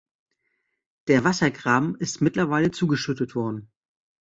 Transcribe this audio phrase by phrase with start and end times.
[1.07, 3.69] Der Wassergraben ist mittlerweile zugeschüttet worden.